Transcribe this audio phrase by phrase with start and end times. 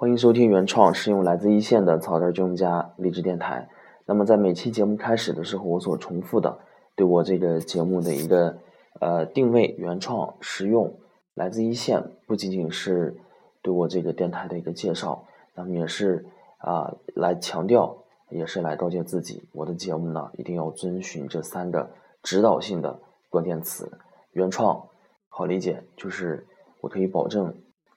[0.00, 3.68] 欢迎收听原创，是用来自一线的草根专家励志电台。
[4.06, 6.58] 那么在每期节目开始的时候，我所重复的
[6.96, 8.56] 对我这个节目的一个
[8.98, 10.94] 呃定位：原创、实用，
[11.34, 13.14] 来自一线，不仅仅是
[13.60, 16.24] 对我这个电台的一个介绍，那么也是
[16.56, 17.98] 啊来强调，
[18.30, 21.90] 也是来告诫自己，我的节目呢一定要遵循这三个
[22.22, 22.98] 指导性的
[23.28, 23.98] 关键词：
[24.32, 24.88] 原创，
[25.28, 26.46] 好理解，就是
[26.80, 27.54] 我可以保证。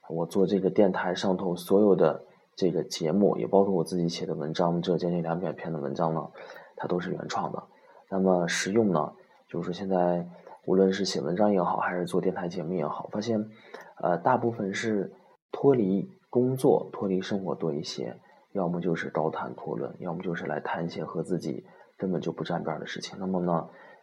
[0.08, 2.24] 我做这个电台上头所有的
[2.54, 6.28] 这个节目，也包括我自己写的文章，这将近两百篇的文章呢，
[6.76, 7.62] 它都是原创的。
[8.10, 9.12] 那么实用呢，
[9.48, 10.28] 就是说现在
[10.66, 13.48] 无论是写文章也好，还是做电台节目也好，发现，
[14.02, 15.12] 呃，大部分是
[15.50, 18.14] 脱离工作、脱离生活多一些，
[18.52, 21.64] 要么就是高谈阔论，要么就是来谈一些和自己
[21.96, 23.18] 根本就不沾边的事情。
[23.18, 23.52] 那么呢，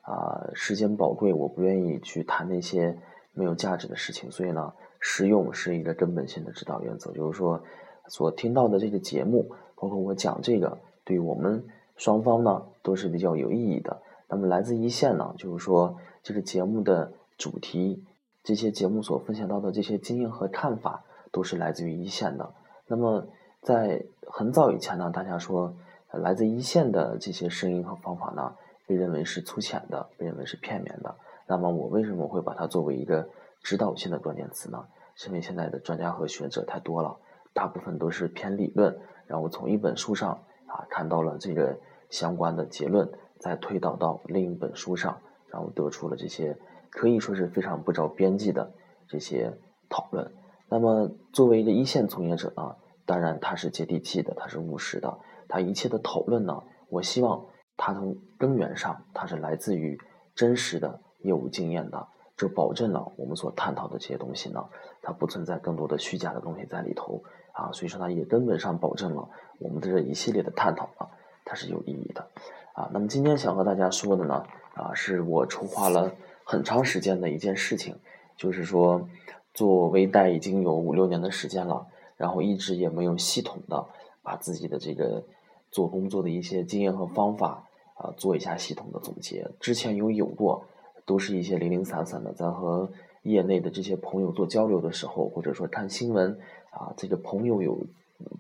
[0.02, 2.98] 啊，时间宝贵，我不愿意去谈那些
[3.34, 4.74] 没有价值的事情，所以呢。
[5.04, 7.62] 实用是一个根本性的指导原则，就是说，
[8.08, 11.66] 所听到的这个节目，包括我讲这个，对我们
[11.98, 14.00] 双方呢都是比较有意义的。
[14.30, 18.04] 那么来自一线呢，就是说这个节目的主题，
[18.44, 22.54] 这些节目所分享到的这些经验和看法，都是来自于一线的。
[22.86, 23.28] 那么
[23.64, 25.76] 在很早以前呢，大家说
[26.12, 28.54] 来自一线的这些声音和方法呢，
[28.86, 31.16] 被认为是粗浅的，被认为是片面的。
[31.48, 33.28] 那么我为什么会把它作为一个？
[33.64, 34.86] 指导性的关键词呢？
[35.16, 37.20] 是因为现在的专家和学者太多了，
[37.54, 40.32] 大部分都是偏理论，然后从一本书上
[40.68, 41.78] 啊看到了这个
[42.10, 46.58] 相关的结论，再推导到另一本书上，然后得出了这些
[46.90, 48.74] 可以说是非常不着边际的
[49.08, 49.52] 这些
[49.90, 50.34] 讨论。
[50.70, 57.46] 那么作为一个一线从业者呢，当然他是接地气的，他是务实的，他一切的讨论呢，我希望
[57.76, 60.00] 他从根源上他是来自于
[60.34, 62.08] 真实的业务经验的。
[62.42, 64.66] 就保证了我们所探讨的这些东西呢，
[65.04, 69.30] 它不存在更多的虚假的东西在里头啊，所以说呢，也根本上保证了
[69.60, 71.08] 我们的这一系列的探讨呢，
[71.46, 72.28] 它是有意义的
[72.74, 72.90] 啊。
[72.92, 76.12] 那么今天想和大家说的呢，啊，是我筹划了
[76.44, 77.96] 很长时间的一件事情，
[78.36, 79.08] 就是说
[79.54, 81.86] 做微贷已经有五六年的时间了，
[82.18, 83.86] 然后一直也没有系统的
[84.24, 85.24] 把自己的这个
[85.70, 90.66] 做工作的一些经验和方法啊做一下系统的总结，之前有有过。
[91.06, 92.92] 都是一些零零散散的，在和
[93.24, 96.40] 业内的这些朋友做交流的时候，或者说看新闻
[96.72, 97.86] 啊，这个朋友有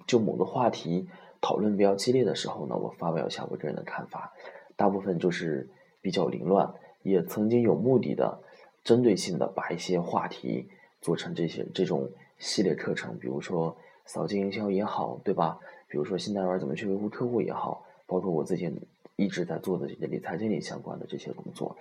[0.08, 1.08] 就某个话题
[1.42, 4.34] 讨论比较激烈的时候呢，我发表一下我个人的看法。
[4.76, 5.70] 大部分就是
[6.02, 6.74] 比较凌乱，
[7.04, 8.40] 也曾经有目的的、
[8.84, 10.68] 针对性的把一些话题
[11.02, 15.60] 做成这些这种系列课程，比如说扫街营销也好，对吧？
[15.88, 18.76] 比如说新代玩怎么去维护客户也好，包括我最近
[19.18, 21.76] 一直在做的这些理财经理相关的这些工作。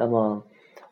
[0.00, 0.42] 那么，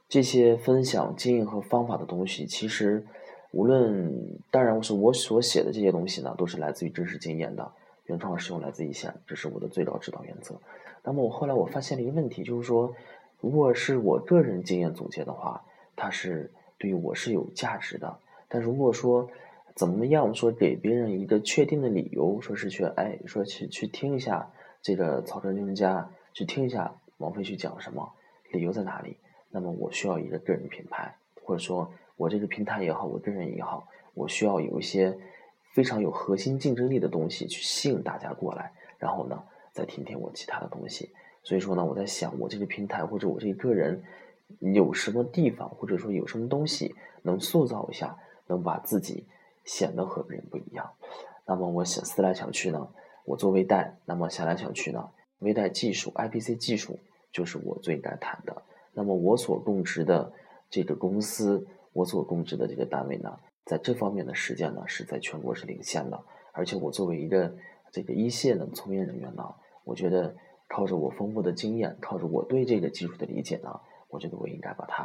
[0.07, 3.07] 这些分享经验和方法的东西，其实
[3.53, 7.73] 无论当然我是我所写的这些东西呢，都是来自于真实经验的，
[8.05, 10.61] 原创使用来自一线，这是我的最高指导原则。
[11.03, 12.95] 那么我后来我发现了一个问题，就是说，
[13.41, 15.65] 如果是我个人经验总结的话，
[15.97, 18.19] 它是对于我是有价值的。
[18.47, 19.31] 但如果说
[19.75, 24.51] 怎么样说给别人一个确定的理由，说是去哎说去去听一下
[24.83, 28.13] 这个草根专家，去听一下王菲去讲什么。
[28.51, 29.17] 理由在哪里？
[29.51, 35.17] 那么我需要一个个人品牌，或者说我这个平台也好，我个人也好，我需要有一些
[35.73, 39.43] 非常有核心竞争力的东西去吸引大家过来，然后呢，
[39.73, 41.11] 再听听我其他的东西。
[41.43, 44.03] 所以说呢，我在想，我这个平台或者我这个人
[44.61, 49.25] 有什么地方，或者说有什么东西能塑造一下，能把自己
[49.65, 50.91] 显得和别人不一样。
[51.47, 52.87] 那么我想思来想去呢，
[53.25, 55.09] 我做微贷，那么想来想去呢，
[55.39, 56.99] 微贷技术，IPC 技术。
[57.33, 58.63] 就是我最该谈的。
[58.93, 60.33] 那么我所供职的
[60.71, 66.25] 这个公司，我所供职的这个单位呢，在这方面的实践呢，是在全国是领先的。
[66.53, 67.55] 而且我作为一个
[67.93, 70.35] 这个一线的从业人员呢，我觉得
[70.67, 75.05] 靠着我丰富的经验，靠着我对这个技术的理解呢，我觉得我应该把它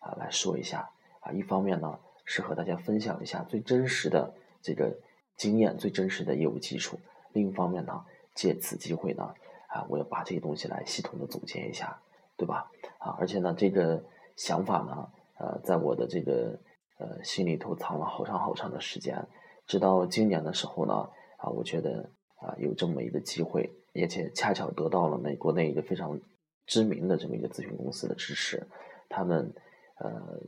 [0.00, 0.88] 啊来说一下
[1.20, 1.32] 啊。
[1.32, 4.96] 一方面呢，是和大家分享一下最真实的这个
[5.36, 6.96] 经验，最真实的业务基础；
[7.32, 8.04] 另一方面呢，
[8.34, 9.34] 借此机会呢。
[9.74, 12.00] 啊，我要把这些东西来系统的总结一下，
[12.36, 12.70] 对吧？
[12.98, 14.00] 啊，而且呢，这个
[14.36, 16.56] 想法呢，呃，在我的这个
[17.00, 19.26] 呃心里头藏了好长好长的时间，
[19.66, 20.94] 直到今年的时候呢，
[21.38, 26.20] 啊，我觉得啊有这么一个机会，而且恰巧得到了美国那一个非常
[26.66, 28.64] 知名的这么一个咨询公司的支持，
[29.08, 29.52] 他们
[29.98, 30.40] 呃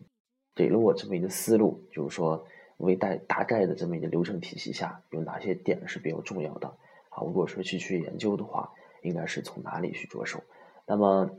[0.55, 2.47] 给了我这么一个思路，就是说
[2.77, 6.69] 微贷大概的这么一个流程体系下，有哪些点是比较重要的？
[7.09, 8.73] 啊，如果说去去研究的话。
[9.03, 10.43] 应该是从哪里去着手？
[10.87, 11.31] 那么，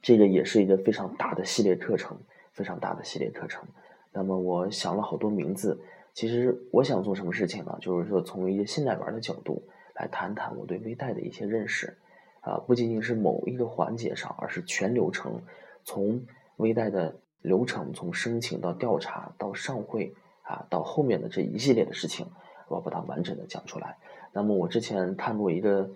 [0.00, 2.18] 这个也是一个非常大的系列课程，
[2.52, 3.66] 非常大的系列课程。
[4.12, 5.80] 那么，我想了好多名字
[6.14, 7.78] 其实我想做什么事情呢？
[7.80, 9.62] 就是说从一个信贷员的角度
[9.94, 11.96] 来谈谈我对微贷的一些认识，
[12.40, 15.42] 啊，不仅仅是某一个环节上，而是全流程，
[15.84, 16.24] 从
[16.56, 20.12] 微贷的流程，从申请到调查到上会
[20.42, 22.26] 啊，到后面的这一系列的事情，
[22.68, 23.96] 我要把它完整的讲出来。
[24.32, 25.88] 那么我之前看过一个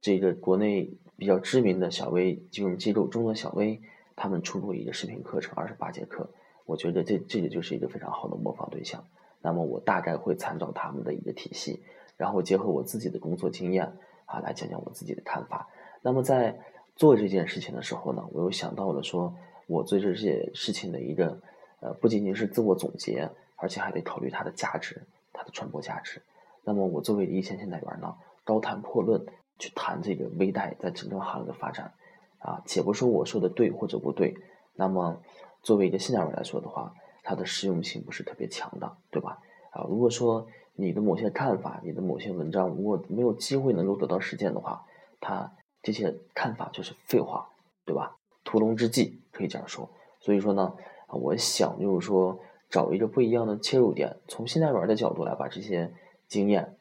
[0.00, 3.80] 这个国内比较知名的小微金融机构中国小微，
[4.16, 6.30] 他们出过一个视频课程，二十八节课，
[6.64, 9.04] 我觉得这这个就是一个非常好的模仿对象。
[9.42, 11.82] 那么我大概会参照他们的一个体系，
[12.16, 13.92] 然后结合我自己的工作经验
[14.26, 15.68] 啊，来讲讲我自己的看法。
[16.02, 16.58] 那么在
[16.96, 19.34] 做这件事情的时候呢，我又想到了说，
[19.66, 21.40] 我做这些事情的一个
[21.80, 25.02] 呃，不仅仅是自我总结，而且还得考虑它的价值，
[25.32, 26.20] 它的传播价值。
[26.64, 28.14] 那么我作为一线信贷员呢，
[28.44, 29.24] 高谈阔论
[29.60, 31.92] 去谈这个微贷在整个行业的发展
[32.40, 34.34] 啊，且不说我说的对或者不对，
[34.74, 35.22] 那么
[35.62, 36.92] 作为一个信贷员来说的话。
[37.22, 39.38] 它的实用性不是特别强的，对吧？
[39.72, 44.84] 啊，如果说你的某些看法、你的某些文章如果没有机会能够得到实践的话，
[45.20, 45.52] 它
[45.82, 47.46] 这些看法就是废话，
[47.84, 48.16] 对吧？
[48.42, 49.88] 屠龙之计可以这样说。
[50.18, 50.74] 所以说呢，
[51.08, 52.40] 我想就是说
[52.70, 55.92] 找一个不一样的切入点，从信贷员的角度来把这些
[56.26, 56.78] 经验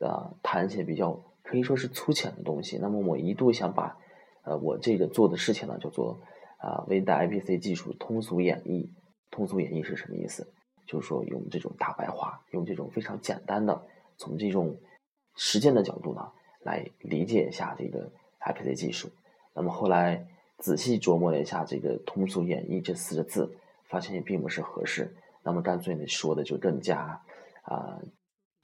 [0.00, 2.76] 啊谈一些比较可以说是粗浅的东西。
[2.78, 3.96] 那么我一度想把
[4.42, 6.20] 呃我这个做的事情呢叫做
[6.58, 8.88] 啊微贷 IPC 技术通俗演绎。
[9.30, 10.52] 通俗演绎是什么意思？
[10.86, 13.82] 就是说用这种大白话，用这种非常简单的，
[14.16, 14.76] 从这种
[15.34, 16.30] 实践的角度呢，
[16.62, 18.10] 来理解一下这个
[18.40, 19.10] IPC 技术。
[19.52, 20.26] 那么后来
[20.58, 23.52] 仔细琢磨了一下这个通俗演绎这四个字，
[23.84, 25.14] 发现也并不是合适。
[25.42, 27.20] 那么干脆呢说的就更加
[27.62, 28.00] 啊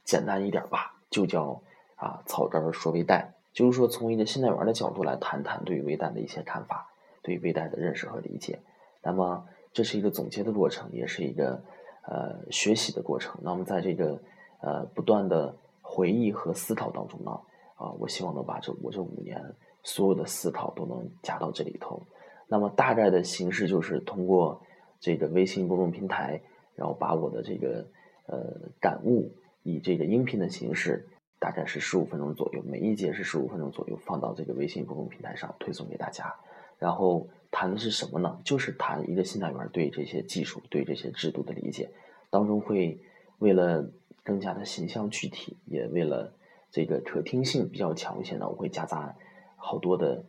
[0.05, 1.61] 简单一点吧，就叫
[2.03, 6.91] 啊草根说微贷，就是说从一个信贷员的角度来谈谈对于微贷的一些看法，
[7.23, 8.59] 对于微贷的认识和理解。
[9.03, 9.47] 那么。
[9.75, 11.59] 这是一个总结的过程，也是一个
[12.03, 13.41] 呃学习的过程。
[13.43, 14.21] 那么在这个
[14.61, 17.31] 呃不断的回忆和思考当中呢，
[17.77, 19.43] 啊，我希望能把这我这五年
[19.83, 22.03] 所有的思考都能加到这里头。
[22.49, 24.61] 那么大概的形式就是通过
[25.01, 26.43] 这个微信公众平台，
[26.75, 27.87] 然后把我的这个
[28.27, 29.33] 呃感悟
[29.63, 31.09] 以这个音频的形式，
[31.43, 36.33] 大概是十五分钟左右，每一节是十五分钟左右，放到这个微信公众平台上推送给大家，
[36.79, 37.29] 然后。
[37.55, 38.41] 谈的是什么呢？
[38.47, 41.91] 就是谈一个信贷员对这些技术、对这些制度的理解，
[42.31, 42.99] 当中会
[43.41, 43.87] 为了
[44.25, 46.33] 更加的形象具体，也为了
[46.71, 49.15] 这个可听性比较强一些呢，我会夹杂
[49.57, 50.25] 好多的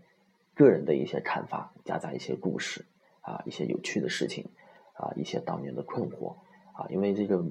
[0.54, 2.84] 个人的一些看法，夹杂一些故事
[3.22, 4.46] 啊，一些有趣的事情
[4.96, 6.36] 啊，一些当年的困惑
[6.74, 6.86] 啊。
[6.90, 7.42] 因为这个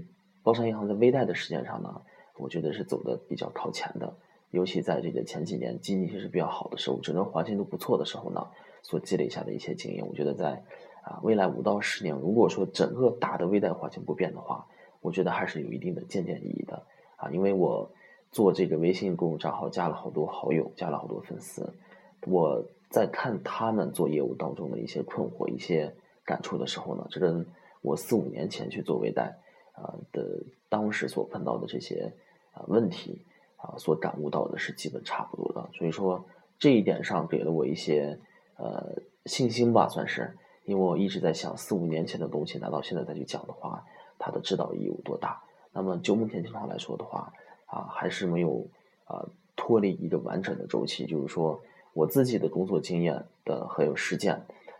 [0.42, 2.02] 包商银行在微贷的时间上呢，
[2.36, 4.14] 我觉得是走的比较靠前的，
[4.50, 8.46] 尤其在这个前几年经济形势比较好的时候，整个环境都不错的时候呢。
[8.84, 10.60] 所积累下的一些经验，我觉得在
[11.04, 14.66] 啊未来五到十年，如果说整个大的微贷环境不变的话，
[15.00, 16.84] 我觉得还是有一定的借鉴意义的
[17.14, 17.30] 啊。
[17.30, 17.88] 因为我
[18.32, 21.72] 做这个微信公众账号，加了好多好友，加了好多粉丝，
[22.26, 25.94] 我在看他们做业务当中的一些困惑、一些
[26.24, 27.46] 感触的时候呢，这跟
[27.82, 29.38] 我四五年前去做微贷
[29.82, 32.12] 啊的当时所碰到的这些
[32.52, 33.24] 啊问题
[33.56, 35.68] 啊所感悟到的是基本差不多的。
[35.76, 36.24] 所以说
[36.58, 38.18] 这一点上给了我一些。
[38.56, 38.94] 呃，
[39.26, 40.36] 信心吧，算是，
[40.66, 43.84] 因为我一直在想，四五年前的东西，拿到现在再去讲的话，
[44.18, 45.42] 它的指导意义有多大？
[45.72, 47.32] 那么就目前情况来说的话，
[47.66, 48.64] 啊，还是没有
[49.06, 51.60] 啊脱离一个完整的周期，就是说
[51.92, 54.34] 我自己的工作经验的还有实践，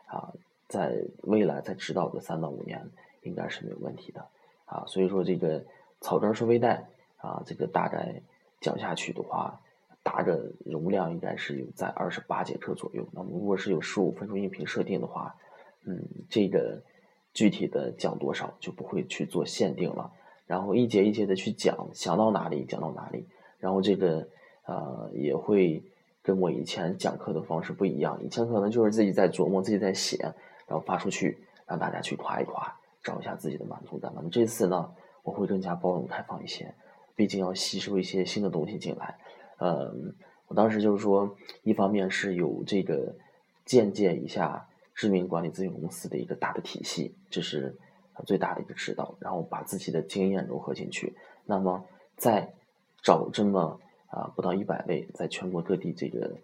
[0.06, 0.32] 啊，
[0.68, 2.88] 在未来在指导的三到五年
[3.22, 4.24] 应该是没有问题的，
[4.72, 5.62] 啊，所以说这个
[6.00, 6.88] 草根说微贷
[7.18, 8.22] 啊，这个大概
[8.60, 9.60] 讲下去的话。
[10.04, 13.06] 大的容量应该是有在二十八节课左右。
[13.12, 15.36] 那么如果是有十五分钟音频设定的话，
[15.84, 15.96] 嗯，
[16.28, 16.82] 这个
[17.32, 20.10] 具体的讲多少就不会去做限定了。
[20.44, 23.28] 然后一节一节的去讲，想到哪里讲到哪里。
[23.60, 24.26] 然后这个
[24.66, 25.80] 呃也会
[26.20, 28.18] 跟我以前讲课的方式不一样。
[28.24, 30.18] 以前可能就是自己在琢磨，自己在写，
[30.66, 34.12] 然后发出去让大家去夸一夸，找一下自己的满足感。
[34.14, 34.92] 那么这次呢，
[35.22, 36.74] 我会更加包容开放一些，
[37.14, 39.18] 毕竟要吸收一些新的东西进来。
[39.58, 40.14] 嗯，
[40.48, 43.14] 我当时就是说，一方面是有这个
[43.64, 47.76] 借鉴一下知名管理咨询公司的一个大的体系，这是
[48.26, 51.14] 最大的一个指导，然后把自己的经验融合进去。
[51.44, 51.84] 那么
[52.16, 52.52] 再
[53.02, 56.36] 找这么啊不到一百位在全国各地这个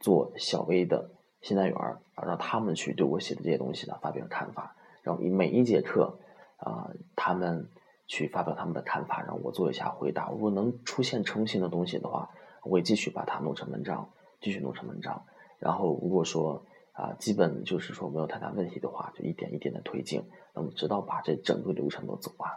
[0.00, 1.10] 做小微的
[1.42, 6.18] 信贷员儿啊，让他们去对我写的这些东西呢发表看法，然后以每一节课
[6.56, 7.68] 啊他们
[8.08, 10.30] 去发表他们的看法，让我做一下回答。
[10.30, 12.28] 如果能出现成型的东西的话。
[12.66, 14.08] 我会继续把它弄成文章，
[14.40, 15.26] 继续弄成文章。
[15.58, 22.50] 然后如果说啊，基本就是说没有太大问题的话，就一点一点的推进，那么直到把这整个流程都走完。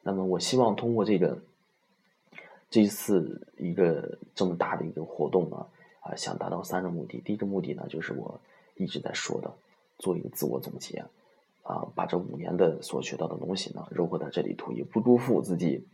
[0.00, 1.42] 那么我希望通过这个
[2.70, 5.66] 这一次一个这么大的一个活动呢，
[6.00, 7.20] 啊，想达到三个目的。
[7.20, 8.40] 第一个目的呢，就是我
[8.76, 9.52] 一直在说的，
[9.98, 11.04] 做一个自我总结，
[11.70, 15.86] 啊，把这五年的所学到的东西呢，融合在这里头，也不辜负自己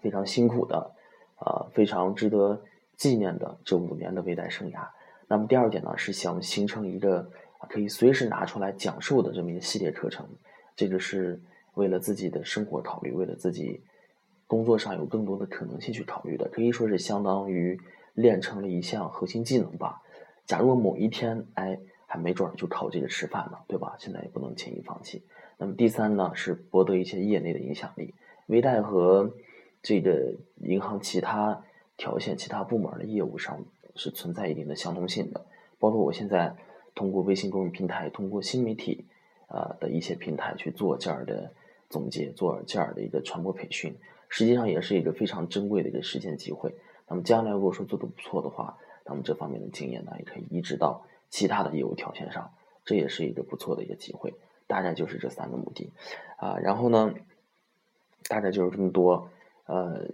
[0.00, 0.92] 非常辛苦的，
[1.36, 2.60] 啊，非常值得
[2.96, 4.88] 纪念的这五年的微贷生涯。
[5.28, 7.30] 那么第二点呢，是想形成一个
[7.68, 10.26] 可以随时拿出来讲授的这么一个系列课程，
[10.74, 11.40] 这个是。
[11.74, 13.80] 为了自己的生活考虑，为了自己
[14.46, 17.80] 工作上有更多的可能性去考虑的，可以说是相当于
[18.12, 20.02] 练成了一项核心技能吧。
[20.44, 21.80] 假如某一天，哎，
[22.12, 23.96] 还没准儿就靠这个吃饭呢，对吧？
[23.98, 25.22] 现在也不能轻易放弃。
[25.56, 28.12] 那么第三呢，是博得一些业内的影响力。
[28.48, 29.32] 微贷和
[29.80, 31.64] 这个银行其他
[31.96, 33.64] 条线、其他部门的业务上
[33.96, 35.46] 是存在一定的相通性的，
[35.78, 36.54] 包括我现在
[36.94, 39.06] 通过微信公众平台，通过新媒体
[39.46, 41.54] 啊的一些平台去做这样的。
[41.92, 43.94] 总结做这样的一个传播培训，
[44.30, 46.74] 实际上也是一个非常珍贵的一个实践机会。
[47.06, 52.52] 那么将来如果说做的不错的话，那么这方面的经验呢，也可以移植到其他的业务条线上，
[52.84, 54.34] 这也是一个不错的一个机会。
[54.68, 55.90] 大概就是这三个目的
[56.36, 57.12] 啊，然后呢，
[58.28, 59.28] 大概就是这么多。
[59.66, 60.06] 呃，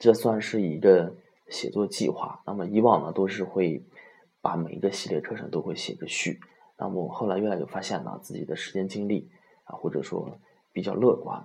[0.00, 1.14] 这算是一个
[1.48, 2.42] 写作计划。
[2.44, 3.84] 那么以往呢，都是会
[4.40, 6.40] 把每一个系列课程都会写个序。
[6.76, 9.30] 那么我后来越来越发现呢，自己的时间精力
[9.62, 10.40] 啊，或者说。
[10.74, 11.38] 比较乐观，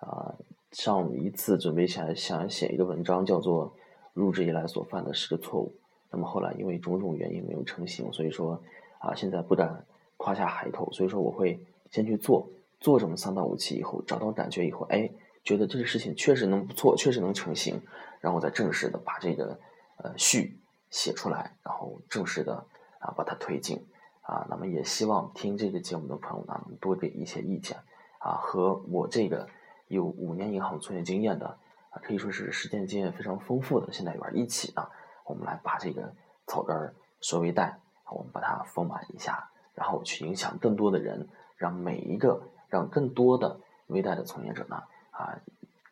[0.00, 0.34] 啊，
[0.72, 3.76] 上一次准备想想写一个文章，叫做
[4.12, 5.72] 入职以来所犯的十个错误。
[6.12, 8.62] 那么后来因为种种原因没有成型，所以说
[8.98, 9.84] 啊，现在不敢
[10.18, 10.92] 夸下海口。
[10.92, 11.58] 所以说我会
[11.90, 15.10] 先去做，做这么三到五期以后，找到感觉以后，哎，
[15.42, 17.80] 觉得这个事情确实能不错，确实能成型，
[18.20, 19.58] 然后再正式的把这个
[19.96, 20.58] 呃序
[20.90, 22.66] 写出来，然后正式的
[22.98, 23.84] 啊把它推进
[24.20, 24.46] 啊。
[24.50, 27.76] 那么也希望听这个节目的朋友呢，能多给一些意见。
[28.18, 29.48] 啊，和我这个
[29.88, 31.58] 有五年银行从业经验的
[31.90, 34.86] 啊，可以说是实践经验非常丰富的信贷员一起呢，
[35.32, 36.14] 我们来把这个
[36.46, 45.40] 草根说微贷，我们把它丰满一下，然后去影响更多的人，让每一个让更多的微贷的从业者呢啊，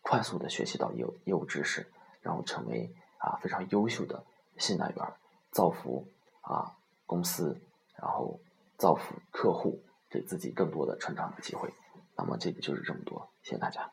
[0.02, 4.22] 快速的学习到业务业务知识，然后成为啊非常优秀的
[4.58, 5.12] 信贷员，
[5.50, 6.06] 造福
[6.42, 7.58] 啊公司，
[7.96, 8.38] 然后
[8.76, 11.72] 造福客户，给自己更多的成长的机会。
[12.14, 13.90] 那么这个就是这么多，谢谢大家。